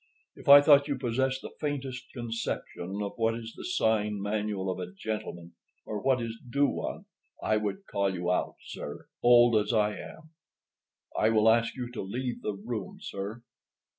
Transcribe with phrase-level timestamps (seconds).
[0.35, 4.79] If I thought you possessed the faintest conception of what is the sign manual of
[4.79, 5.53] a gentleman,
[5.85, 7.05] or what is due one,
[7.43, 10.31] I would call you out, sir, old as I am.
[11.15, 13.43] I will ask you to leave the room, sir."